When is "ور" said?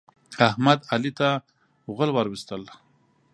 2.13-2.27